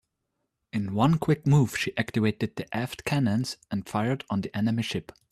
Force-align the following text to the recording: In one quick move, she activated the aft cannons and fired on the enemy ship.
In 0.73 0.95
one 0.95 1.19
quick 1.19 1.45
move, 1.45 1.77
she 1.77 1.95
activated 1.95 2.55
the 2.55 2.65
aft 2.75 3.05
cannons 3.05 3.57
and 3.69 3.87
fired 3.87 4.23
on 4.31 4.41
the 4.41 4.57
enemy 4.57 4.81
ship. 4.81 5.11